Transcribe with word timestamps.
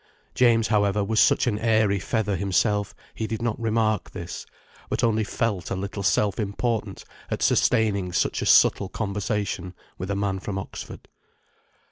James, 0.33 0.69
however, 0.69 1.03
was 1.03 1.19
such 1.19 1.45
an 1.45 1.59
airy 1.59 1.99
feather 1.99 2.35
himself 2.35 2.95
he 3.13 3.27
did 3.27 3.39
not 3.39 3.59
remark 3.61 4.09
this, 4.09 4.47
but 4.89 5.03
only 5.03 5.23
felt 5.23 5.69
a 5.69 5.75
little 5.75 6.01
self 6.01 6.39
important 6.39 7.03
at 7.29 7.43
sustaining 7.43 8.11
such 8.11 8.41
a 8.41 8.47
subtle 8.47 8.89
conversation 8.89 9.75
with 9.99 10.09
a 10.09 10.15
man 10.15 10.39
from 10.39 10.57
Oxford. 10.57 11.07